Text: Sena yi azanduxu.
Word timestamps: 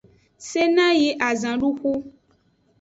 Sena 0.49 0.85
yi 0.99 1.09
azanduxu. 1.29 1.93